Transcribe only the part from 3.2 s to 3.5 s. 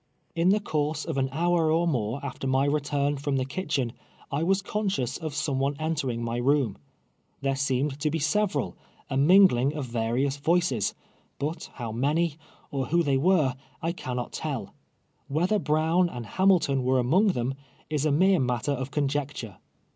the